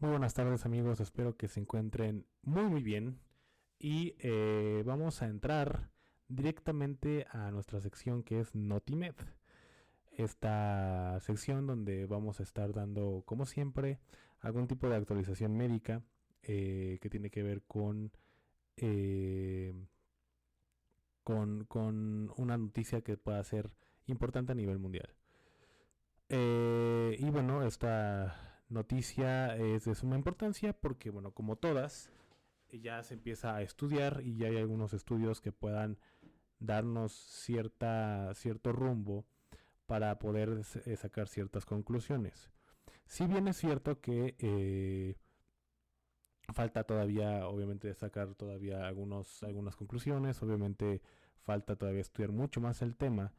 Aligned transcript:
Muy 0.00 0.10
buenas 0.10 0.32
tardes, 0.32 0.64
amigos. 0.64 1.00
Espero 1.00 1.36
que 1.36 1.48
se 1.48 1.58
encuentren 1.58 2.24
muy 2.42 2.62
muy 2.66 2.84
bien 2.84 3.18
y 3.80 4.14
eh, 4.20 4.84
vamos 4.86 5.22
a 5.22 5.26
entrar 5.26 5.90
directamente 6.28 7.26
a 7.32 7.50
nuestra 7.50 7.80
sección 7.80 8.22
que 8.22 8.38
es 8.38 8.54
Notimed. 8.54 9.16
Esta 10.16 11.18
sección 11.18 11.66
donde 11.66 12.06
vamos 12.06 12.38
a 12.38 12.44
estar 12.44 12.72
dando, 12.72 13.24
como 13.26 13.44
siempre, 13.44 13.98
algún 14.38 14.68
tipo 14.68 14.88
de 14.88 14.94
actualización 14.94 15.56
médica 15.56 16.00
eh, 16.44 17.00
que 17.02 17.10
tiene 17.10 17.28
que 17.28 17.42
ver 17.42 17.62
con, 17.62 18.12
eh, 18.76 19.74
con, 21.24 21.64
con, 21.64 22.32
una 22.36 22.56
noticia 22.56 23.00
que 23.00 23.16
pueda 23.16 23.42
ser 23.42 23.72
importante 24.06 24.52
a 24.52 24.54
nivel 24.54 24.78
mundial. 24.78 25.12
Y 26.30 27.30
bueno, 27.30 27.66
esta 27.66 28.47
noticia 28.68 29.56
es 29.56 29.84
de 29.84 29.94
suma 29.94 30.16
importancia 30.16 30.72
porque, 30.72 31.10
bueno, 31.10 31.32
como 31.32 31.56
todas, 31.56 32.10
ya 32.70 33.02
se 33.02 33.14
empieza 33.14 33.56
a 33.56 33.62
estudiar 33.62 34.20
y 34.24 34.36
ya 34.36 34.48
hay 34.48 34.56
algunos 34.56 34.92
estudios 34.92 35.40
que 35.40 35.52
puedan 35.52 35.98
darnos 36.60 37.12
cierta, 37.12 38.32
cierto 38.34 38.72
rumbo 38.72 39.24
para 39.86 40.18
poder 40.18 40.64
sacar 40.64 41.28
ciertas 41.28 41.64
conclusiones. 41.64 42.50
Si 43.06 43.26
bien 43.26 43.48
es 43.48 43.56
cierto 43.56 44.00
que 44.00 45.16
falta 46.52 46.84
todavía, 46.84 47.46
obviamente, 47.46 47.92
sacar 47.94 48.34
todavía 48.34 48.86
algunos, 48.86 49.42
algunas 49.42 49.76
conclusiones, 49.76 50.42
obviamente 50.42 51.02
falta 51.42 51.76
todavía 51.76 52.00
estudiar 52.00 52.32
mucho 52.32 52.60
más 52.60 52.82
el 52.82 52.96
tema, 52.96 53.32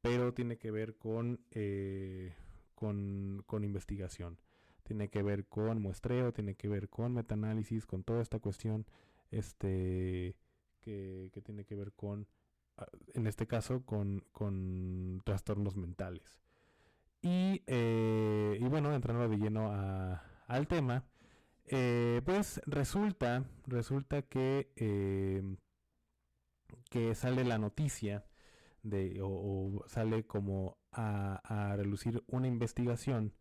pero 0.00 0.34
tiene 0.34 0.58
que 0.58 0.70
ver 0.70 0.96
con, 0.96 1.40
eh, 1.50 2.34
con, 2.74 3.42
con, 3.46 3.64
investigación, 3.64 4.38
tiene 4.84 5.08
que 5.08 5.22
ver 5.22 5.46
con 5.46 5.82
muestreo, 5.82 6.32
tiene 6.32 6.54
que 6.54 6.68
ver 6.68 6.88
con 6.88 7.14
metaanálisis, 7.14 7.86
con 7.86 8.04
toda 8.04 8.22
esta 8.22 8.38
cuestión 8.38 8.86
este, 9.30 10.36
que, 10.80 11.30
que 11.32 11.42
tiene 11.42 11.64
que 11.64 11.74
ver 11.74 11.92
con, 11.92 12.28
ah, 12.76 12.86
en 13.14 13.26
este 13.26 13.46
caso, 13.46 13.84
con, 13.84 14.24
con 14.32 15.20
trastornos 15.24 15.76
mentales. 15.76 16.40
Y, 17.22 17.62
eh, 17.66 18.58
y 18.60 18.64
bueno, 18.64 18.94
entrando 18.94 19.28
de 19.28 19.38
lleno 19.38 19.72
al 20.46 20.68
tema, 20.68 21.04
eh, 21.66 22.20
pues 22.24 22.60
resulta, 22.66 23.44
resulta 23.66 24.22
que, 24.22 24.70
em, 24.76 25.56
que 26.90 27.14
sale 27.14 27.44
la 27.44 27.56
noticia 27.58 28.26
de, 28.82 29.20
o, 29.22 29.82
sale 29.86 30.26
como 30.26 30.76
a, 30.92 31.40
a, 31.44 31.76
relucir 31.76 32.22
una 32.28 32.46
investigación 32.46 33.32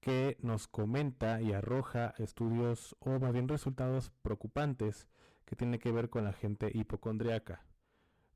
que 0.00 0.36
nos 0.40 0.66
comenta 0.68 1.40
y 1.42 1.52
arroja 1.52 2.14
estudios 2.18 2.96
o 3.00 3.18
más 3.18 3.32
bien 3.32 3.48
resultados 3.48 4.10
preocupantes 4.22 5.08
que 5.44 5.56
tiene 5.56 5.78
que 5.78 5.92
ver 5.92 6.10
con 6.10 6.24
la 6.24 6.32
gente 6.32 6.70
hipocondriaca, 6.72 7.64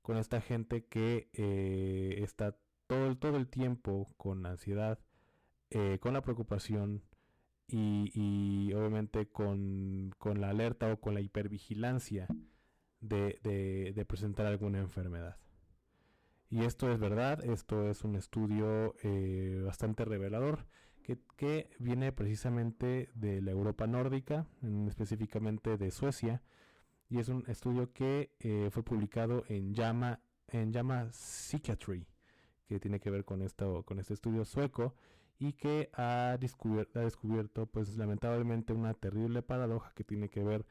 con 0.03 0.17
esta 0.17 0.41
gente 0.41 0.85
que 0.87 1.29
eh, 1.33 2.23
está 2.23 2.57
todo, 2.87 3.17
todo 3.17 3.37
el 3.37 3.49
tiempo 3.49 4.13
con 4.17 4.45
ansiedad, 4.47 4.99
eh, 5.71 5.99
con 6.01 6.13
la 6.13 6.23
preocupación, 6.23 7.03
y, 7.69 8.73
obviamente 8.75 9.27
con, 9.27 10.15
la 10.35 10.51
alerta 10.51 10.93
o 10.93 11.01
con 11.01 11.15
la 11.15 11.21
hipervigilancia 11.21 12.29
de, 13.01 14.05
presentar 14.07 14.47
alguna 14.47 14.79
enfermedad. 14.79 15.37
Y 16.51 16.63
esto 16.65 16.93
es 16.93 16.99
verdad, 16.99 17.45
esto 17.45 17.89
es 17.89 18.05
un 18.05 18.17
estudio 18.17 18.95
eh, 19.03 19.61
bastante 19.65 20.05
revelador 20.05 20.67
que, 21.37 21.69
viene 21.79 22.13
precisamente 22.13 23.11
de 23.15 23.43
la 23.43 23.51
Europa 23.51 23.87
nórdica, 23.87 24.47
específicamente 24.89 25.77
de 25.77 25.91
Suecia, 25.91 26.43
y 27.11 27.19
es 27.19 27.29
un 27.29 27.45
estudio 27.49 27.93
que 27.93 28.31
eh, 28.41 28.69
fue 28.71 28.83
publicado 28.83 29.45
en 29.49 29.75
Llama, 29.75 30.21
en 30.49 30.73
Psychiatry, 31.13 32.07
que 32.67 32.81
tiene 32.81 33.01
que 33.01 33.11
ver 33.11 33.25
con, 33.25 33.47
con 33.85 33.99
este 33.99 34.15
estudio 34.15 34.45
sueco 34.45 34.95
y 35.39 35.53
que 35.53 35.91
ha 35.93 36.37
descubierto, 36.41 37.01
ha 37.01 37.03
descubierto 37.03 37.67
pues 37.67 37.97
lamentablemente 37.97 38.73
una 38.73 38.95
terrible 38.95 39.43
paradoja 39.43 39.93
que 39.95 40.05
tiene 40.05 40.31
que 40.31 40.43
ver 40.43 40.65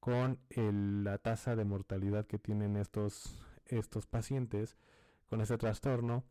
con 0.00 0.38
la 0.50 1.18
tasa 1.18 1.54
de 1.56 1.64
mortalidad 1.64 2.26
que 2.26 2.38
tienen 2.38 2.76
estos, 2.76 3.38
estos 3.66 4.06
pacientes 4.06 4.76
con 5.28 5.40
este 5.40 5.58
trastorno 5.58 6.24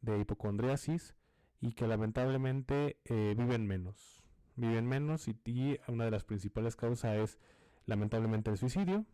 de 0.00 0.18
hipocondriasis 0.18 1.14
y 1.60 1.72
que 1.72 1.86
lamentablemente 1.86 2.98
eh, 3.04 3.34
viven 3.36 3.66
menos. 3.66 4.22
Viven 4.56 4.86
menos 4.86 5.28
y, 5.28 5.78
una 5.88 6.04
de 6.04 6.10
las 6.10 6.24
principales 6.24 6.76
causas 6.76 7.16
es 7.16 7.38
lamentablemente 7.86 8.50
el 8.50 8.58
suicidio 8.58 9.04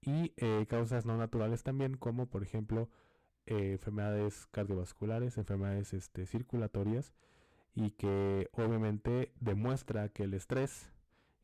y 0.00 0.32
eh, 0.36 0.66
causas 0.68 1.06
no 1.06 1.16
naturales 1.16 1.62
también 1.62 1.96
como 1.96 2.26
por 2.26 2.42
ejemplo 2.42 2.88
eh, 3.46 3.72
enfermedades 3.72 4.46
cardiovasculares, 4.50 5.38
enfermedades 5.38 5.92
este, 5.92 6.26
circulatorias 6.26 7.12
y 7.74 7.92
que 7.92 8.48
obviamente 8.52 9.32
demuestra 9.40 10.08
que 10.08 10.24
el 10.24 10.34
estrés 10.34 10.90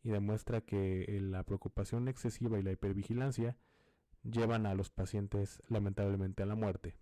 y 0.03 0.11
demuestra 0.11 0.61
que 0.61 1.19
la 1.23 1.43
preocupación 1.43 2.09
excesiva 2.09 2.59
y 2.59 2.63
la 2.63 2.73
hipervigilancia 2.73 3.57
llevan 4.23 4.67
a 4.67 4.75
los 4.75 4.91
pacientes 4.91 5.63
lamentablemente 5.69 6.43
a 6.43 6.47
la 6.47 6.55
muerte. 6.55 6.95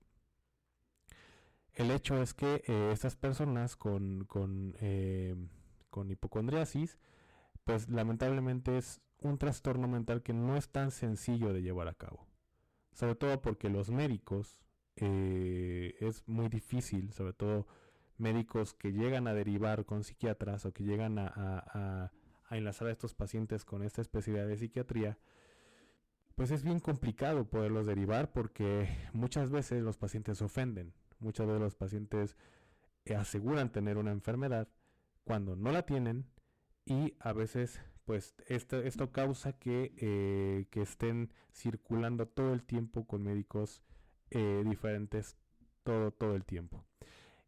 El 1.76 1.90
hecho 1.90 2.20
es 2.22 2.32
que 2.32 2.62
eh, 2.66 2.90
estas 2.90 3.16
personas 3.16 3.76
con, 3.76 4.24
con, 4.24 4.74
eh, 4.80 5.36
con 5.90 6.10
hipocondriasis, 6.10 6.98
pues 7.64 7.90
lamentablemente 7.90 8.78
es 8.78 9.02
un 9.20 9.36
trastorno 9.36 9.86
mental 9.86 10.22
que 10.22 10.32
no 10.32 10.56
es 10.56 10.70
tan 10.70 10.90
sencillo 10.90 11.52
de 11.52 11.60
llevar 11.60 11.88
a 11.88 11.94
cabo. 11.94 12.26
Sobre 12.92 13.14
todo 13.14 13.42
porque 13.42 13.68
los 13.68 13.90
médicos 13.90 14.62
eh, 14.96 15.94
es 16.00 16.26
muy 16.26 16.48
difícil, 16.48 17.12
sobre 17.12 17.34
todo 17.34 17.66
médicos 18.16 18.72
que 18.72 18.92
llegan 18.92 19.28
a 19.28 19.34
derivar 19.34 19.84
con 19.84 20.02
psiquiatras 20.02 20.64
o 20.64 20.72
que 20.72 20.84
llegan 20.84 21.18
a, 21.18 22.10
enlazar 22.50 22.88
a 22.88 22.92
estos 22.92 23.12
pacientes 23.12 23.66
con 23.66 23.82
esta 23.82 24.00
especialidad 24.00 24.46
de 24.46 24.56
psiquiatría, 24.56 25.18
pues 26.36 26.50
es 26.50 26.62
bien 26.62 26.80
complicado 26.80 27.50
poderlos 27.50 27.84
derivar 27.84 28.32
porque 28.32 28.88
muchas 29.12 29.50
veces 29.50 29.82
los 29.82 29.98
pacientes 29.98 30.40
ofenden, 30.40 30.94
muchas 31.18 31.46
veces 31.46 31.60
los 31.60 31.74
pacientes 31.74 32.36
aseguran 33.16 33.70
tener 33.70 33.98
una 33.98 34.10
enfermedad 34.10 34.68
cuando 35.24 35.56
no 35.56 35.70
la 35.70 35.82
tienen 35.82 36.26
y 36.84 37.14
a 37.20 37.32
veces 37.32 37.80
pues 38.06 38.36
esto, 38.46 38.78
esto 38.78 39.10
causa 39.10 39.52
que, 39.52 39.92
eh, 39.98 40.66
que 40.70 40.82
estén 40.82 41.32
circulando 41.52 42.26
todo 42.26 42.54
el 42.54 42.62
tiempo 42.62 43.04
con 43.04 43.24
médicos 43.24 43.82
eh, 44.30 44.62
diferentes 44.64 45.36
todo, 45.82 46.12
todo 46.12 46.36
el 46.36 46.44
tiempo. 46.44 46.84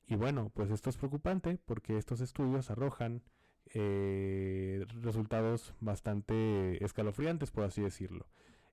Y 0.07 0.17
bueno, 0.17 0.51
pues 0.55 0.71
esto 0.71 0.91
es 0.91 0.97
preocupante 0.97 1.59
porque 1.65 1.97
estos 1.97 2.21
estudios 2.21 2.71
arrojan 2.71 3.23
eh, 3.67 4.85
resultados 5.03 5.75
bastante 5.81 6.83
escalofriantes, 6.85 7.51
por 7.51 7.65
así 7.65 7.83
decirlo. 7.83 8.27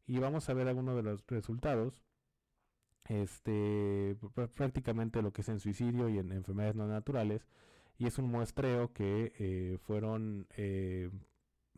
Y 0.08 0.18
vamos 0.20 0.50
a 0.50 0.54
ver 0.54 0.68
algunos 0.68 0.96
de 0.96 1.04
los 1.04 1.26
resultados. 1.28 2.02
Este, 3.08 4.18
prácticamente 4.56 5.22
lo 5.22 5.32
que 5.32 5.42
es 5.42 5.50
en 5.50 5.60
suicidio 5.60 6.10
y 6.10 6.18
en 6.18 6.32
enfermedades 6.32 6.76
no 6.76 6.88
naturales. 6.88 7.48
Y 7.98 8.08
es 8.08 8.18
un 8.18 8.30
muestreo 8.30 8.92
que 8.94 9.34
eh, 9.40 9.78
fueron, 9.86 10.48
eh, 10.58 11.10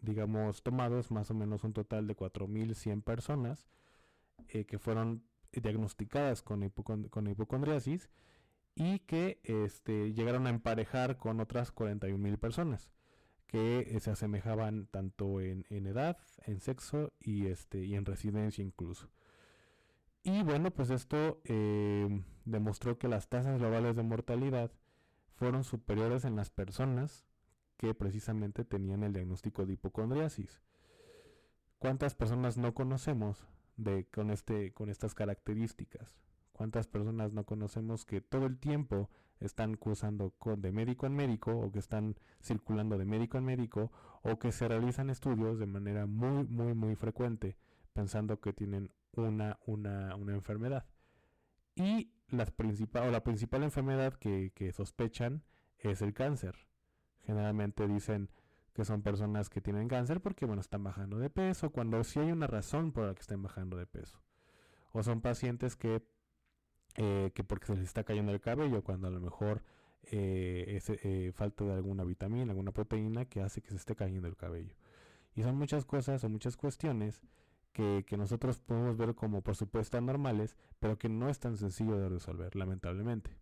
digamos, 0.01 0.63
tomados 0.63 1.11
más 1.11 1.29
o 1.29 1.33
menos 1.33 1.63
un 1.63 1.73
total 1.73 2.07
de 2.07 2.15
4.100 2.15 3.03
personas 3.03 3.67
que 4.47 4.79
fueron 4.79 5.23
diagnosticadas 5.51 6.41
con, 6.41 6.69
con 6.69 7.27
hipocondriasis 7.27 8.09
y 8.77 8.99
que 8.99 9.39
este, 9.43 10.13
llegaron 10.13 10.45
a 10.45 10.51
emparejar 10.51 11.17
con 11.17 11.39
otras 11.39 11.71
41 11.71 12.17
mil 12.17 12.37
personas 12.37 12.91
que 13.47 13.79
eh, 13.79 13.99
se 13.99 14.11
asemejaban 14.11 14.87
tanto 14.87 15.41
en, 15.41 15.65
edad, 15.69 16.17
en 16.45 16.59
sexo 16.59 17.13
y, 17.19 17.47
este, 17.47 17.83
y 17.85 17.95
en 17.95 18.05
residencia 18.05 18.63
incluso. 18.63 19.09
Y 20.27 20.43
bueno, 20.43 20.71
pues 20.71 20.89
esto 20.89 21.39
em, 21.45 22.25
demostró 22.43 22.99
que 22.99 23.07
las 23.07 23.29
tasas 23.29 23.59
globales 23.59 23.95
de 23.95 24.03
mortalidad 24.03 24.73
fueron 25.35 25.63
superiores 25.63 26.25
en 26.25 26.35
las 26.35 26.49
personas 26.49 27.25
que 27.77 27.93
precisamente 27.93 28.65
tenían 28.65 29.03
el 29.03 29.13
diagnóstico 29.13 29.65
de 29.65 29.73
hipocondriasis. 29.73 30.61
¿Cuántas 31.79 32.13
personas 32.13 32.57
no 32.57 32.73
conocemos 32.73 33.47
de, 33.77 34.05
con, 34.07 34.29
este, 34.29 34.73
con 34.73 34.89
estas 34.89 35.15
características? 35.15 36.19
¿Cuántas 36.51 36.87
personas 36.87 37.31
no 37.31 37.45
conocemos 37.45 38.03
que 38.03 38.19
todo 38.19 38.47
el 38.47 38.59
tiempo 38.59 39.09
están 39.39 39.77
cursando 39.77 40.33
de 40.57 40.73
médico 40.73 41.05
en 41.05 41.15
médico 41.15 41.55
o 41.55 41.71
que 41.71 41.79
están 41.79 42.17
circulando 42.41 42.97
de 42.97 43.05
médico 43.05 43.37
en 43.37 43.45
médico 43.45 43.93
o 44.23 44.39
que 44.39 44.51
se 44.51 44.67
realizan 44.67 45.09
estudios 45.09 45.57
de 45.57 45.67
manera 45.67 46.05
muy, 46.05 46.43
muy, 46.43 46.73
muy 46.73 46.95
frecuente 46.95 47.55
pensando 47.97 48.39
que 48.39 48.53
tienen 48.53 48.91
una, 49.13 49.57
una, 49.65 50.15
una 50.15 50.33
enfermedad? 50.35 50.85
Y 51.73 52.11
la 52.29 52.45
principal, 52.45 53.07
o 53.07 53.11
la 53.11 53.23
principal 53.23 53.63
enfermedad 53.63 54.13
que, 54.13 54.51
que 54.53 54.71
sospechan 54.71 55.43
es 55.79 56.03
el 56.03 56.13
cáncer. 56.13 56.55
Generalmente 57.25 57.87
dicen 57.87 58.29
que 58.73 58.85
son 58.85 59.01
personas 59.01 59.49
que 59.49 59.61
tienen 59.61 59.87
cáncer 59.87 60.21
porque, 60.21 60.45
bueno, 60.45 60.61
están 60.61 60.83
bajando 60.83 61.17
de 61.17 61.31
peso, 61.31 61.71
cuando 61.71 62.03
sí 62.03 62.19
hay 62.19 62.31
una 62.31 62.45
razón 62.45 62.91
por 62.91 63.07
la 63.07 63.15
que 63.15 63.21
estén 63.21 63.41
bajando 63.41 63.77
de 63.77 63.87
peso. 63.87 64.21
O 64.91 65.01
son 65.01 65.21
pacientes 65.21 65.75
que, 65.75 66.03
eh, 66.97 67.31
que 67.33 67.43
porque 67.43 67.65
se 67.65 67.75
les 67.75 67.85
está 67.85 68.03
cayendo 68.03 68.31
el 68.31 68.39
cabello, 68.39 68.83
cuando 68.83 69.07
a 69.07 69.11
lo 69.11 69.19
mejor 69.19 69.63
eh, 70.03 70.65
es 70.67 70.91
eh, 70.91 71.31
falta 71.33 71.65
de 71.65 71.73
alguna 71.73 72.03
vitamina, 72.03 72.51
alguna 72.51 72.71
proteína 72.71 73.25
que 73.25 73.41
hace 73.41 73.63
que 73.63 73.69
se 73.69 73.77
esté 73.77 73.95
cayendo 73.95 74.27
el 74.27 74.37
cabello. 74.37 74.75
Y 75.33 75.41
son 75.41 75.57
muchas 75.57 75.83
cosas 75.83 76.23
o 76.23 76.29
muchas 76.29 76.57
cuestiones 76.57 77.23
que, 77.77 78.17
nosotros 78.17 78.59
podemos 78.59 78.97
ver 78.97 79.13
como 79.13 79.41
por 79.41 79.55
supuesto 79.55 79.97
anormales, 79.97 80.57
pero 80.79 80.97
que 80.97 81.09
no 81.09 81.29
es 81.29 81.39
tan 81.39 81.57
sencillo 81.57 81.97
de 81.97 82.09
resolver, 82.09 82.55
lamentablemente. 82.55 83.37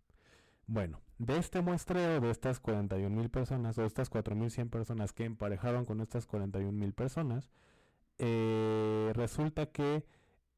Bueno, 0.67 0.99
de 1.19 1.37
este 1.37 1.61
muestreo 1.61 2.19
de 2.19 2.31
estas 2.31 2.59
41 2.59 3.15
mil 3.15 3.29
personas 3.29 3.77
o 3.77 3.85
estas 3.85 4.11
4.100 4.11 4.69
personas 4.69 5.13
que 5.13 5.23
emparejaron 5.23 5.85
con 5.85 6.01
estas 6.01 6.25
41 6.25 6.71
mil 6.71 6.93
personas, 6.93 7.49
eh, 8.17 9.11
resulta 9.13 9.67
que 9.67 10.05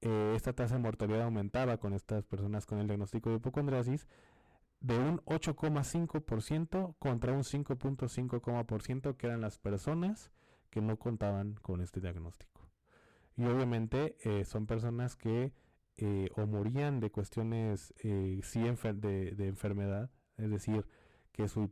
eh, 0.02 0.34
esta 0.36 0.54
tasa 0.54 0.76
de 0.76 0.82
mortalidad 0.82 1.24
aumentaba 1.24 1.78
con 1.78 1.94
estas 1.94 2.26
personas 2.26 2.66
con 2.66 2.80
el 2.80 2.88
diagnóstico 2.88 3.30
de 3.30 3.36
hipocondriasis 3.36 4.08
de 4.80 4.98
un 4.98 5.20
8,5% 5.26 6.96
contra 7.00 7.34
un 7.34 7.44
5.5% 7.44 9.18
que 9.18 9.28
eran 9.28 9.42
las 9.42 9.60
personas 9.60 10.32
que 10.70 10.82
no 10.82 10.98
contaban 10.98 11.56
con 11.62 11.82
este 11.82 12.00
diagnóstico. 12.00 12.57
Y 13.38 13.46
obviamente 13.46 14.18
eh, 14.24 14.44
son 14.46 14.66
personas 14.66 15.16
que 15.16 15.54
eh, 15.98 16.30
o 16.36 16.46
morían 16.46 17.00
de 17.00 17.12
cuestiones 17.12 17.94
eh, 18.04 18.40
sí 18.44 18.62
de, 18.62 19.32
de, 19.32 19.48
enfermedad, 19.48 20.10
es 20.38 20.50
decir, 20.50 20.86
que 21.32 21.48
su 21.48 21.70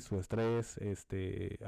su 0.00 0.18
estrés, 0.18 0.78
este, 0.78 1.58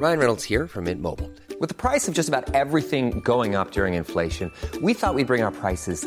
Ryan 0.00 0.18
Reynolds 0.18 0.44
here 0.44 0.66
from 0.66 0.84
Mint 0.84 1.00
Mobile. 1.00 1.30
With 1.60 1.68
the 1.68 1.74
price 1.74 2.08
of 2.08 2.14
just 2.14 2.28
about 2.28 2.52
everything 2.52 3.20
going 3.20 3.54
up 3.54 3.70
during 3.70 3.94
inflation, 3.94 4.50
we 4.82 4.92
thought 4.92 5.14
we'd 5.14 5.28
bring 5.28 5.42
our 5.42 5.52
prices 5.52 6.06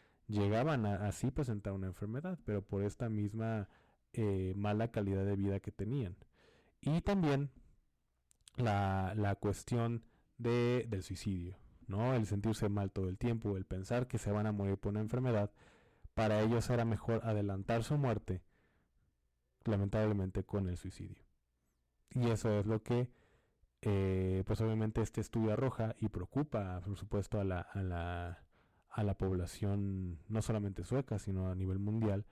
llegaban 0.31 0.85
a 0.85 1.07
así 1.07 1.31
presentar 1.31 1.73
una 1.73 1.87
enfermedad, 1.87 2.39
pero 2.45 2.61
por 2.61 2.83
esta 2.83 3.09
misma 3.09 3.67
eh, 4.13 4.53
mala 4.55 4.91
calidad 4.91 5.25
de 5.25 5.35
vida 5.35 5.59
que 5.59 5.71
tenían. 5.71 6.15
Y 6.81 7.01
también 7.01 7.51
la, 8.57 9.13
la 9.15 9.35
cuestión 9.35 10.03
de, 10.37 10.85
del 10.89 11.03
suicidio, 11.03 11.57
¿no? 11.87 12.13
El 12.13 12.25
sentirse 12.25 12.69
mal 12.69 12.91
todo 12.91 13.09
el 13.09 13.17
tiempo, 13.17 13.57
el 13.57 13.65
pensar 13.65 14.07
que 14.07 14.17
se 14.17 14.31
van 14.31 14.47
a 14.47 14.51
morir 14.51 14.77
por 14.77 14.91
una 14.91 15.01
enfermedad, 15.01 15.51
para 16.13 16.41
ellos 16.41 16.69
era 16.69 16.85
mejor 16.85 17.21
adelantar 17.23 17.83
su 17.83 17.97
muerte, 17.97 18.41
lamentablemente 19.65 20.43
con 20.43 20.67
el 20.67 20.77
suicidio. 20.77 21.23
Y 22.13 22.29
eso 22.29 22.59
es 22.59 22.65
lo 22.65 22.83
que 22.83 23.09
eh, 23.81 24.43
pues 24.45 24.61
obviamente 24.61 25.01
este 25.01 25.21
estudio 25.21 25.53
arroja 25.53 25.95
y 25.99 26.09
preocupa, 26.09 26.81
por 26.81 26.97
supuesto, 26.97 27.39
a 27.39 27.43
la, 27.43 27.61
a 27.61 27.81
la, 27.81 28.43
a 28.91 29.03
la 29.03 29.17
población 29.17 30.19
no 30.27 30.41
solamente 30.41 30.83
sueca, 30.83 31.17
sino 31.17 31.49
a 31.49 31.55
nivel 31.55 31.79
mundial, 31.79 32.25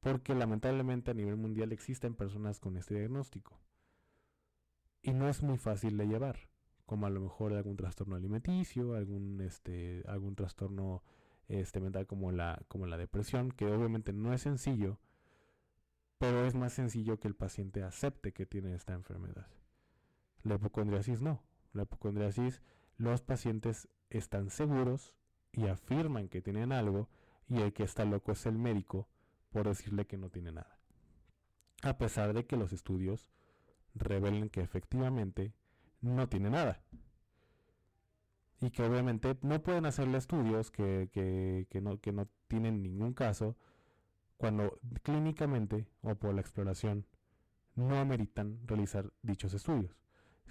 porque 0.00 0.34
lamentablemente 0.34 1.12
a 1.12 1.14
nivel 1.14 1.36
mundial 1.36 1.72
existen 1.72 2.14
personas 2.14 2.58
con 2.58 2.76
este 2.76 2.94
diagnóstico. 2.94 3.60
Y 5.02 5.12
no 5.12 5.28
es 5.28 5.42
muy 5.42 5.56
fácil 5.56 5.96
de 5.96 6.08
llevar, 6.08 6.50
como 6.84 7.06
a 7.06 7.10
lo 7.10 7.20
mejor 7.20 7.54
algún 7.54 7.76
trastorno 7.76 8.16
alimenticio, 8.16 8.94
algún, 8.94 9.40
este, 9.40 10.02
algún 10.08 10.34
trastorno 10.34 11.02
este, 11.48 11.80
mental 11.80 12.06
como 12.06 12.32
la, 12.32 12.60
como 12.68 12.86
la 12.86 12.96
depresión, 12.96 13.52
que 13.52 13.66
obviamente 13.66 14.12
no 14.12 14.32
es 14.32 14.42
sencillo, 14.42 14.98
pero 16.18 16.44
es 16.44 16.54
más 16.54 16.72
sencillo 16.72 17.20
que 17.20 17.28
el 17.28 17.36
paciente 17.36 17.82
acepte 17.82 18.32
que 18.32 18.46
tiene 18.46 18.74
esta 18.74 18.94
enfermedad. 18.94 19.46
La 20.42 20.56
hipocondriasis 20.56 21.22
no. 21.22 21.42
La 21.72 21.84
hipocondriasis, 21.84 22.62
los 22.96 23.22
pacientes 23.22 23.88
están 24.10 24.50
seguros 24.50 25.14
y 25.52 25.66
afirman 25.66 26.28
que 26.28 26.42
tienen 26.42 26.72
algo 26.72 27.08
y 27.48 27.60
el 27.60 27.72
que 27.72 27.82
está 27.82 28.04
loco 28.04 28.32
es 28.32 28.46
el 28.46 28.58
médico 28.58 29.08
por 29.50 29.66
decirle 29.66 30.06
que 30.06 30.16
no 30.16 30.30
tiene 30.30 30.52
nada. 30.52 30.78
A 31.82 31.98
pesar 31.98 32.32
de 32.32 32.46
que 32.46 32.56
los 32.56 32.72
estudios 32.72 33.26
revelen 33.94 34.48
que 34.50 34.60
efectivamente 34.60 35.52
no 36.00 36.28
tiene 36.28 36.50
nada. 36.50 36.82
Y 38.60 38.70
que 38.70 38.82
obviamente 38.82 39.36
no 39.42 39.62
pueden 39.62 39.86
hacerle 39.86 40.18
estudios 40.18 40.70
que, 40.70 41.08
que, 41.12 41.80
no, 41.80 41.98
que 41.98 42.12
no 42.12 42.28
tienen 42.46 42.82
ningún 42.82 43.14
caso 43.14 43.56
cuando 44.36 44.78
clínicamente 45.02 45.86
o 46.02 46.14
por 46.14 46.34
la 46.34 46.42
exploración 46.42 47.06
no 47.74 47.98
ameritan 47.98 48.60
realizar 48.66 49.12
dichos 49.22 49.54
estudios. 49.54 49.96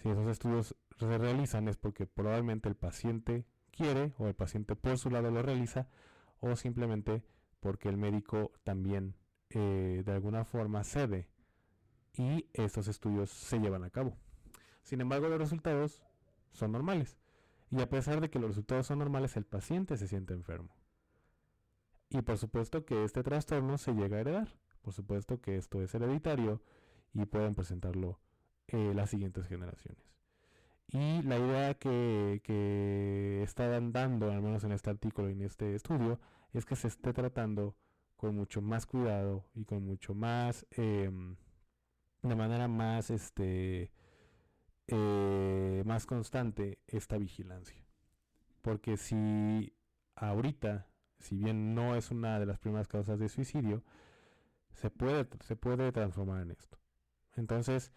Si 0.01 0.09
esos 0.09 0.27
estudios 0.27 0.75
se 0.97 1.17
realizan 1.17 1.67
es 1.67 1.77
porque 1.77 2.07
probablemente 2.07 2.69
el 2.69 2.75
paciente 2.75 3.45
o 4.17 4.27
el 4.27 4.33
paciente 4.33 4.75
por 4.75 4.97
su 4.97 5.09
lado 5.09 5.31
lo 5.31 5.41
realiza 5.41 5.87
o 6.41 6.55
simplemente 6.55 7.23
porque 7.61 7.87
el 7.87 7.97
médico 7.97 8.51
también 8.63 9.15
eh, 9.49 10.03
de 10.05 10.11
alguna 10.11 10.43
forma 10.43 10.83
cede 10.83 11.29
y 12.17 12.45
estos 12.53 12.87
estudios 12.87 13.29
se 13.29 13.59
llevan 13.59 13.83
a 13.83 13.89
cabo. 13.89 14.17
Sin 14.83 14.99
embargo, 15.01 15.29
los 15.29 15.39
resultados 15.39 16.03
son 16.51 16.73
normales 16.73 17.17
y 17.71 17.81
a 17.81 17.89
pesar 17.89 18.19
de 18.19 18.29
que 18.29 18.39
los 18.39 18.49
resultados 18.49 18.87
son 18.87 18.99
normales, 18.99 19.37
el 19.37 19.45
paciente 19.45 19.95
se 19.95 20.07
siente 20.07 20.33
enfermo. 20.33 20.75
Y 22.09 22.21
por 22.21 22.37
supuesto 22.37 22.85
que 22.85 23.03
este 23.03 23.23
trastorno 23.23 23.77
se 23.77 23.93
llega 23.93 24.17
a 24.17 24.21
heredar. 24.21 24.57
Por 24.81 24.93
supuesto 24.93 25.39
que 25.39 25.57
esto 25.57 25.81
es 25.81 25.93
hereditario 25.93 26.61
y 27.13 27.25
pueden 27.25 27.53
presentarlo 27.53 28.19
eh, 28.67 28.93
las 28.95 29.11
siguientes 29.11 29.47
generaciones. 29.47 30.18
Y 30.91 31.21
la 31.21 31.37
idea 31.37 31.75
que, 31.75 32.41
que 32.43 33.43
están 33.43 33.91
dando, 33.91 34.31
al 34.31 34.41
menos 34.41 34.63
en 34.63 34.71
este 34.71 34.89
artículo 34.89 35.29
y 35.29 35.33
en 35.33 35.43
este 35.43 35.75
estudio, 35.75 36.19
es 36.53 36.65
que 36.65 36.75
se 36.75 36.87
esté 36.87 37.13
tratando 37.13 37.75
con 38.17 38.35
mucho 38.35 38.61
más 38.61 38.85
cuidado 38.85 39.45
y 39.53 39.65
con 39.65 39.85
mucho 39.85 40.15
más, 40.15 40.65
em, 40.71 41.35
de 42.23 42.35
manera 42.35 42.67
más, 42.67 43.11
este, 43.11 43.91
eh, 44.87 45.83
más 45.85 46.05
constante 46.05 46.79
esta 46.87 47.17
vigilancia. 47.17 47.85
Porque 48.61 48.97
si 48.97 49.73
ahorita, 50.15 50.87
si 51.19 51.37
bien 51.37 51.75
no 51.75 51.95
es 51.95 52.11
una 52.11 52.39
de 52.39 52.45
las 52.47 52.59
primeras 52.59 52.87
causas 52.87 53.19
de 53.19 53.29
suicidio, 53.29 53.83
se 54.73 54.89
puede, 54.89 55.27
se 55.41 55.55
puede 55.55 55.91
transformar 55.91 56.41
en 56.41 56.51
esto. 56.51 56.79
Entonces, 57.35 57.91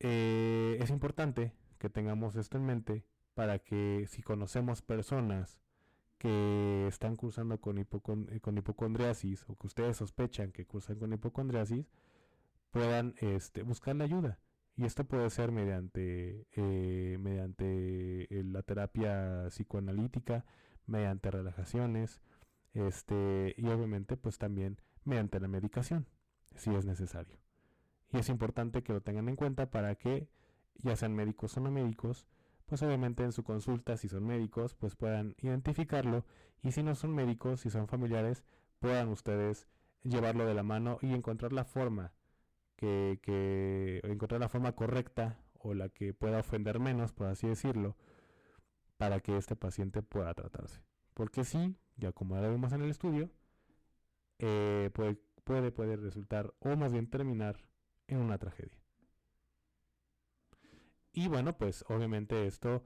eh, 0.00 0.78
es 0.80 0.90
importante 0.90 1.52
que 1.82 1.90
tengamos 1.90 2.36
esto 2.36 2.58
en 2.58 2.64
mente 2.64 3.04
para 3.34 3.58
que 3.58 4.06
si 4.08 4.22
conocemos 4.22 4.82
personas 4.82 5.60
que 6.16 6.86
están 6.86 7.16
cursando 7.16 7.60
con, 7.60 7.76
eh, 7.76 8.40
con 8.40 8.56
hipocondriasis 8.56 9.44
o 9.48 9.56
que 9.56 9.66
ustedes 9.66 9.96
sospechan 9.96 10.52
que 10.52 10.64
cursan 10.64 11.00
con 11.00 11.12
hipocondriasis, 11.12 11.90
puedan 12.70 13.16
este, 13.18 13.64
buscar 13.64 13.96
la 13.96 14.04
ayuda. 14.04 14.38
Y 14.76 14.84
esto 14.84 15.02
puede 15.02 15.28
ser 15.30 15.50
mediante, 15.50 16.46
eh, 16.52 17.18
mediante 17.20 18.28
la 18.30 18.62
terapia 18.62 19.46
psicoanalítica, 19.48 20.44
mediante 20.86 21.32
relajaciones, 21.32 22.22
este, 22.74 23.56
y 23.58 23.66
obviamente 23.66 24.16
pues 24.16 24.38
también 24.38 24.80
mediante 25.04 25.40
la 25.40 25.48
medicación, 25.48 26.06
si 26.54 26.72
es 26.72 26.84
necesario. 26.84 27.38
Y 28.12 28.18
es 28.18 28.28
importante 28.28 28.84
que 28.84 28.92
lo 28.92 29.00
tengan 29.00 29.28
en 29.28 29.34
cuenta 29.34 29.68
para 29.68 29.96
que, 29.96 30.28
ya 30.76 30.96
sean 30.96 31.14
médicos 31.14 31.56
o 31.56 31.60
no 31.60 31.70
médicos, 31.70 32.26
pues 32.66 32.82
obviamente 32.82 33.22
en 33.22 33.32
su 33.32 33.44
consulta, 33.44 33.96
si 33.96 34.08
son 34.08 34.26
médicos, 34.26 34.74
pues 34.74 34.96
puedan 34.96 35.34
identificarlo 35.38 36.24
y 36.62 36.72
si 36.72 36.82
no 36.82 36.94
son 36.94 37.14
médicos, 37.14 37.60
si 37.60 37.70
son 37.70 37.88
familiares, 37.88 38.44
puedan 38.78 39.08
ustedes 39.08 39.66
llevarlo 40.02 40.46
de 40.46 40.54
la 40.54 40.62
mano 40.62 40.98
y 41.02 41.12
encontrar 41.12 41.52
la 41.52 41.64
forma 41.64 42.12
que, 42.76 44.00
encontrar 44.04 44.40
la 44.40 44.48
forma 44.48 44.72
correcta 44.72 45.38
o 45.54 45.74
la 45.74 45.88
que 45.88 46.14
pueda 46.14 46.40
ofender 46.40 46.80
menos, 46.80 47.12
por 47.12 47.28
así 47.28 47.46
decirlo, 47.46 47.96
para 48.96 49.20
que 49.20 49.36
este 49.36 49.54
paciente 49.54 50.02
pueda 50.02 50.34
tratarse. 50.34 50.80
Porque 51.14 51.44
sí, 51.44 51.76
ya 51.96 52.12
como 52.12 52.34
ya 52.36 52.42
lo 52.42 52.50
vimos 52.50 52.72
en 52.72 52.82
el 52.82 52.90
estudio, 52.90 53.30
eh, 54.38 54.90
puede, 54.92 55.70
puede 55.70 55.96
resultar 55.96 56.52
o 56.58 56.76
más 56.76 56.92
bien 56.92 57.08
terminar 57.08 57.56
en 58.08 58.18
una 58.18 58.38
tragedia. 58.38 58.81
Y 61.12 61.28
bueno, 61.28 61.56
pues 61.56 61.84
obviamente 61.88 62.46
esto, 62.46 62.82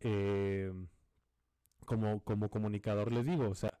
eh, 0.00 0.72
como, 1.86 2.22
como 2.22 2.50
comunicador 2.50 3.12
les 3.12 3.26
digo, 3.26 3.48
o 3.48 3.54
sea, 3.54 3.78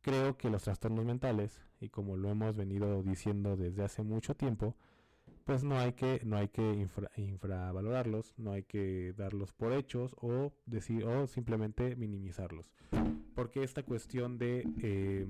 creo 0.00 0.36
que 0.36 0.50
los 0.50 0.62
trastornos 0.62 1.04
mentales, 1.04 1.60
y 1.80 1.88
como 1.88 2.16
lo 2.16 2.30
hemos 2.30 2.56
venido 2.56 3.02
diciendo 3.02 3.56
desde 3.56 3.82
hace 3.82 4.02
mucho 4.02 4.34
tiempo, 4.34 4.76
pues 5.44 5.62
no 5.62 5.78
hay 5.78 5.92
que, 5.92 6.20
no 6.24 6.36
hay 6.36 6.48
que 6.48 6.88
infravalorarlos, 7.16 8.34
no 8.38 8.52
hay 8.52 8.62
que 8.62 9.12
darlos 9.16 9.52
por 9.52 9.72
hechos 9.72 10.16
o 10.20 10.52
decir, 10.66 11.04
o 11.04 11.26
simplemente 11.26 11.96
minimizarlos. 11.96 12.70
Porque 13.34 13.62
esta 13.62 13.82
cuestión 13.82 14.38
de, 14.38 14.66
eh, 14.82 15.26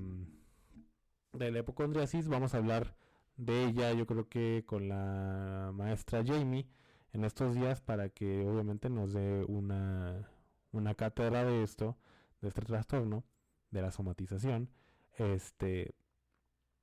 de 1.33 1.51
la 1.51 1.59
hipocondriasis, 1.59 2.27
vamos 2.27 2.53
a 2.53 2.57
hablar 2.57 2.95
de 3.35 3.65
ella, 3.65 3.91
yo 3.93 4.05
creo 4.05 4.29
que 4.29 4.63
con 4.65 4.87
la 4.87 5.71
maestra 5.73 6.23
Jamie, 6.25 6.67
en 7.15 7.23
estos 7.23 7.55
días 7.55 7.79
para 7.79 8.09
que 8.09 8.45
obviamente 8.45 8.89
nos 8.89 9.13
dé 9.13 9.45
una, 9.47 10.29
una 10.73 10.95
cátedra 10.95 11.45
de 11.45 11.63
esto, 11.63 11.97
de 12.41 12.49
este 12.49 12.61
trastorno, 12.61 13.23
de 13.71 13.81
la 13.81 13.91
somatización. 13.91 14.69
Este, 15.17 15.95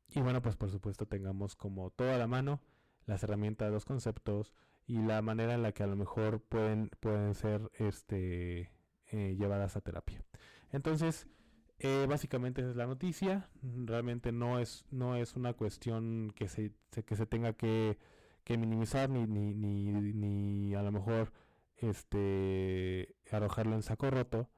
y 0.09 0.23
bueno, 0.23 0.41
pues 0.41 0.57
por 0.57 0.71
supuesto 0.71 1.07
tengamos 1.07 1.55
como 1.55 1.91
toda 1.91 2.17
la 2.17 2.27
mano 2.27 2.63
las 3.05 3.23
herramientas, 3.23 3.71
los 3.71 3.85
conceptos 3.85 4.55
y 4.87 5.03
la 5.03 5.21
manera 5.21 5.53
en 5.53 5.63
la 5.63 5.73
que 5.73 5.83
a 5.83 5.87
lo 5.87 5.97
mejor 5.97 6.41
pueden, 6.41 6.89
pueden 7.01 7.35
ser 7.35 7.71
este, 7.75 8.71
eh, 9.11 9.37
llevadas 9.39 9.77
a 9.77 9.83
terapia. 9.83 10.25
Entonces, 10.71 11.27
eh, 11.79 12.07
básicamente 12.09 12.63
esa 12.63 12.71
es 12.71 12.77
la 12.77 12.87
noticia. 12.87 13.51
Realmente 13.63 14.33
no 14.33 14.59
es, 14.59 14.87
no 14.91 15.15
es 15.15 15.37
una 15.37 15.53
cuestión 15.53 16.33
que 16.35 16.49
se, 16.49 16.73
que 17.05 17.17
se 17.17 17.27
tenga 17.27 17.53
que 17.53 17.99
que 18.45 18.59
minimizar 18.59 19.11
ni, 19.11 19.27
ni, 19.27 19.55
ni, 19.55 20.13
ni 20.13 20.75
a 20.75 20.83
lo 20.83 20.93
mejor 20.93 21.33
este 21.77 23.15
arrojarlo 23.31 23.75
en 23.75 23.83
saco 23.83 24.11
roto 24.11 24.49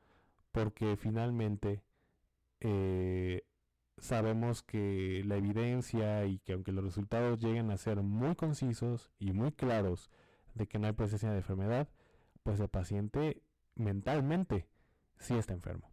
porque 0.53 0.97
finalmente 0.97 1.83
eh, 2.61 3.45
sabemos 3.99 4.63
que 4.63 5.23
la 5.25 5.37
evidencia 5.37 6.25
y 6.27 6.39
que 6.39 6.53
aunque 6.53 6.73
los 6.73 6.85
resultados 6.85 7.41
lleguen 7.41 7.71
a 7.71 7.77
ser 7.77 8.03
muy 8.03 8.35
concisos 8.37 9.11
y 9.19 9.33
muy 9.33 9.53
claros 9.53 10.11
de 10.55 10.67
que 10.67 10.79
no 10.79 10.87
hay 10.87 10.93
presencia 10.93 11.31
de 11.31 11.39
enfermedad, 11.39 11.89
pues 12.43 12.61
el 12.61 12.69
paciente 12.69 13.43
mentalmente 13.75 14.69
sí 15.19 15.35
está 15.35 15.55
enfermo. 15.55 15.91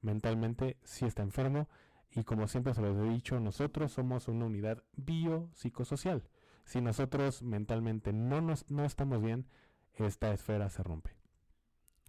Mentalmente 0.00 0.78
sí 0.84 1.04
está 1.04 1.22
enfermo 1.22 1.68
y 2.10 2.24
como 2.24 2.48
siempre 2.48 2.74
se 2.74 2.82
los 2.82 2.96
he 2.96 3.10
dicho, 3.10 3.40
nosotros 3.40 3.92
somos 3.92 4.28
una 4.28 4.46
unidad 4.46 4.82
biopsicosocial. 4.96 6.22
Si 6.64 6.80
nosotros 6.80 7.42
mentalmente 7.42 8.12
no, 8.12 8.40
nos, 8.40 8.70
no 8.70 8.84
estamos 8.84 9.22
bien, 9.22 9.46
esta 9.94 10.32
esfera 10.32 10.68
se 10.70 10.82
rompe. 10.82 11.10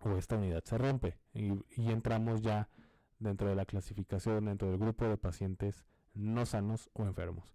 O 0.03 0.17
esta 0.17 0.37
unidad 0.37 0.63
se 0.63 0.77
rompe. 0.77 1.17
Y, 1.33 1.91
entramos 1.91 2.41
ya 2.41 2.69
dentro 3.19 3.47
de 3.49 3.55
la 3.55 3.65
clasificación, 3.65 4.45
dentro 4.45 4.69
del 4.69 4.77
grupo 4.77 5.05
de 5.05 5.17
pacientes 5.17 5.85
no 6.13 6.45
sanos 6.45 6.89
o 6.93 7.05
enfermos. 7.05 7.45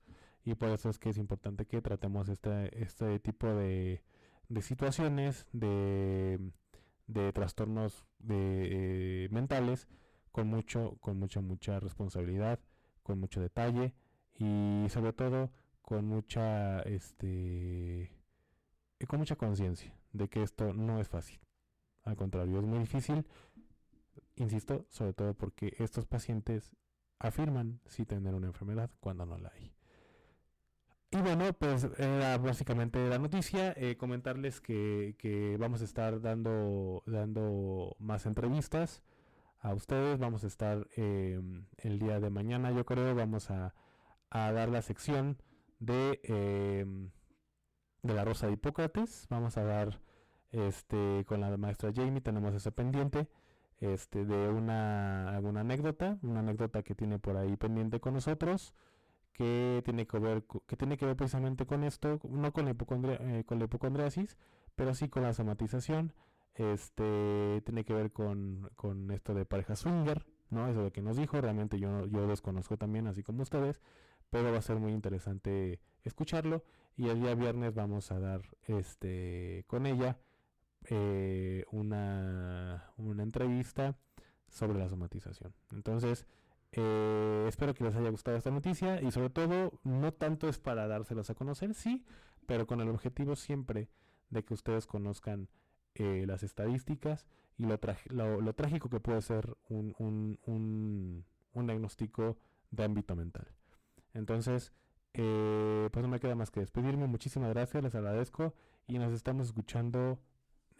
Y 0.45 0.55
por 0.55 0.71
eso 0.71 0.89
es 0.89 0.99
que 0.99 1.11
es 1.11 1.19
importante 1.19 1.67
que 1.67 1.83
tratemos 1.83 2.29
este, 2.29 2.83
este 2.83 3.19
tipo 3.19 3.47
de, 3.49 4.03
de 4.49 4.63
situaciones, 4.63 5.47
de, 5.53 6.41
de 7.07 7.33
trastornos 7.33 8.07
de, 8.19 9.25
eh, 9.25 9.29
mentales, 9.31 9.89
con 10.33 10.49
mucho, 10.49 10.97
con 11.01 11.19
mucha, 11.19 11.41
mucha 11.41 11.81
responsabilidad, 11.81 12.61
con 13.03 13.19
mucho 13.19 13.41
detalle 13.41 13.95
y 14.39 14.87
sobre 14.91 15.13
todo 15.13 15.51
con 15.89 16.05
mucha 16.05 16.81
este 16.81 18.13
con 19.07 19.21
mucha 19.21 19.37
conciencia 19.37 19.91
de 20.13 20.29
que 20.29 20.43
esto 20.43 20.75
no 20.75 21.01
es 21.01 21.09
fácil. 21.09 21.41
Al 22.03 22.15
contrario, 22.15 22.59
es 22.59 22.67
muy 22.67 22.81
difícil, 22.81 23.25
insisto, 24.37 24.85
sobre 24.91 25.15
todo 25.15 25.33
porque 25.33 25.75
estos 25.79 26.05
pacientes 26.05 26.77
afirman 27.19 27.81
sí 27.87 28.05
tener 28.05 28.35
una 28.35 28.49
enfermedad 28.49 28.91
cuando 29.01 29.25
no 29.25 29.39
la 29.39 29.49
hay. 29.49 29.73
Y 31.11 31.23
bueno, 31.23 31.55
pues 31.55 31.89
era 31.97 32.37
básicamente 32.37 33.09
la 33.09 33.19
noticia. 33.19 33.73
Eh, 33.75 33.97
comentarles 33.97 34.61
que, 34.61 35.17
que, 35.17 35.57
vamos 35.57 35.81
a 35.81 35.85
estar 35.85 36.21
dando, 36.21 37.03
dando 37.07 37.97
más 37.99 38.27
entrevistas 38.27 39.03
a 39.61 39.73
ustedes. 39.73 40.19
Vamos 40.19 40.45
a 40.45 40.49
estar 40.49 40.87
em, 40.97 41.65
el 41.79 41.99
día 41.99 42.21
de 42.21 42.29
mañana, 42.29 42.73
yo 42.73 42.85
creo, 42.85 43.15
vamos 43.15 43.51
a, 43.51 43.75
a 44.29 44.53
dar 44.53 44.69
la 44.69 44.83
sección 44.83 45.39
de, 45.79 46.21
em, 46.25 47.11
de 48.03 48.15
la 48.15 48.25
Rosa 48.25 48.47
de 48.47 48.55
Hipócrates. 48.55 49.27
Vamos 49.31 49.57
a 49.57 49.65
dar 49.65 50.01
este 50.51 51.25
con 51.27 51.41
la 51.41 51.57
maestra 51.57 51.93
Jamie, 51.95 52.21
tenemos 52.21 52.55
ese 52.55 52.73
pendiente. 52.73 53.29
Este, 53.81 54.25
de 54.25 54.49
una, 54.49 55.31
alguna 55.37 55.61
anécdota, 55.61 56.19
una 56.23 56.41
anécdota 56.41 56.83
que 56.83 56.97
tiene 56.97 57.21
por 57.21 57.37
ahí 57.37 57.57
pendiente 57.57 58.01
con 58.01 58.15
nosotros, 58.15 58.75
que 59.33 59.83
tiene 59.85 60.07
que 60.07 60.19
ver, 60.19 60.45
que 60.67 60.77
tiene 60.77 60.97
que 60.97 61.07
ver 61.07 61.17
precisamente 61.17 61.65
con 61.65 61.85
esto, 61.85 62.19
no 62.29 62.53
con 62.53 62.65
la, 62.65 62.73
eh, 62.73 63.45
con 63.47 63.59
la 63.61 63.67
hipocondriasis, 63.67 64.37
pero 64.75 64.95
sí 64.95 65.09
con 65.09 65.23
la 65.23 65.33
somatización, 65.33 66.13
este, 66.55 67.63
tiene 67.65 67.85
que 67.85 67.95
ver 67.95 68.11
con, 68.13 68.69
con 68.75 69.13
esto 69.13 69.33
de 69.33 69.45
pareja 69.45 69.77
swinger, 69.77 70.27
¿no? 70.51 70.67
Eso 70.69 70.83
de 70.83 70.91
que 70.91 71.03
nos 71.03 71.17
dijo, 71.17 71.41
realmente 71.41 71.79
yo, 71.79 72.07
yo 72.07 72.27
desconozco 72.27 72.77
también, 72.77 73.07
así 73.07 73.23
como 73.23 73.43
ustedes, 73.43 73.81
pero 74.31 74.53
va 74.53 74.59
a 74.59 74.63
ser 74.63 74.77
muy 74.77 74.93
interesante 74.93 75.81
escucharlo 76.05 76.65
y 76.97 77.09
el 77.09 77.21
día 77.21 77.35
viernes 77.35 77.75
vamos 77.75 78.11
a 78.11 78.19
dar 78.19 78.43
este 78.67 79.65
con 79.67 79.87
ella 79.87 80.19
eh, 80.91 81.65
una, 81.71 82.93
una 82.97 83.23
entrevista 83.23 83.97
sobre 84.49 84.79
la 84.79 84.89
somatización. 84.89 85.55
Entonces, 85.73 86.27
eh, 86.73 87.47
espero 87.49 87.75
que 87.75 87.85
les 87.85 87.95
haya 87.95 88.11
gustado 88.11 88.37
esta 88.37 88.51
noticia 88.51 89.01
y 89.03 89.11
sobre 89.11 89.31
todo, 89.31 89.81
no 89.85 90.13
tanto 90.13 90.49
es 90.49 90.59
para 90.59 90.87
dárselos 90.87 91.31
a 91.31 91.35
conocer, 91.35 91.75
sí, 91.75 92.05
pero 92.47 92.67
con 92.67 92.81
el 92.81 92.89
objetivo 92.89 93.37
siempre 93.37 93.89
de 94.31 94.45
que 94.45 94.55
ustedes 94.55 94.87
conozcan 94.87 95.49
eh, 95.95 96.25
las 96.27 96.43
estadísticas 96.43 97.27
y 97.57 97.65
lo, 97.65 98.41
lo, 98.41 98.55
trágico 98.55 98.89
que 98.89 99.01
puede 99.01 99.21
ser 99.21 99.57
un, 99.69 99.95
un, 99.99 100.39
un, 100.47 101.25
un 101.53 101.67
diagnóstico 101.67 102.39
de 102.71 102.85
ámbito 102.85 103.17
mental. 103.17 103.49
Entonces, 104.15 104.73
eh, 105.15 105.89
pues 105.93 106.03
no 106.03 106.09
me 106.09 106.21
queda 106.21 106.35
más 106.35 106.51
que 106.51 106.61
despedirme. 106.61 107.07
Muchísimas 107.07 107.51
gracias, 107.51 107.83
les 107.83 107.95
agradezco 107.95 108.55
y 108.87 108.99
nos 108.99 109.13
estamos 109.13 109.47
escuchando 109.47 110.19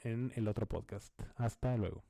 en 0.03 0.33
el 0.37 0.49
otro 0.49 0.67
podcast. 0.67 1.13
Hasta 1.37 1.77
luego. 1.77 2.05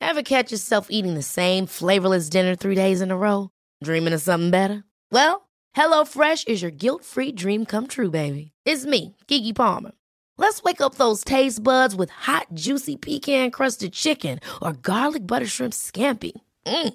Ever 0.00 0.22
catch 0.22 0.50
yourself 0.50 0.88
eating 0.90 1.14
the 1.14 1.22
same 1.22 1.66
flavorless 1.66 2.30
dinner 2.30 2.54
three 2.54 2.74
days 2.74 3.00
in 3.00 3.10
a 3.10 3.16
row? 3.16 3.50
Dreaming 3.82 4.14
of 4.14 4.22
something 4.22 4.50
better? 4.50 4.84
Well, 5.10 5.48
HelloFresh 5.76 6.48
is 6.48 6.62
your 6.62 6.70
guilt-free 6.70 7.32
dream 7.32 7.66
come 7.66 7.86
true, 7.86 8.10
baby. 8.10 8.52
It's 8.64 8.86
me, 8.86 9.16
Kiki 9.26 9.52
Palmer. 9.52 9.92
Let's 10.38 10.62
wake 10.62 10.80
up 10.80 10.94
those 10.94 11.24
taste 11.24 11.62
buds 11.62 11.94
with 11.94 12.10
hot, 12.10 12.48
juicy 12.54 12.96
pecan-crusted 12.96 13.92
chicken 13.92 14.38
or 14.62 14.72
garlic 14.74 15.26
butter 15.26 15.46
shrimp 15.46 15.72
scampi. 15.72 16.32
Mm. 16.66 16.94